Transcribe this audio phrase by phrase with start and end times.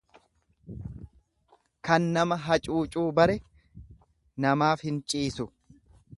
[1.89, 3.37] Kan nama hacuucuu bare
[4.47, 5.49] namaaf hin ciisu.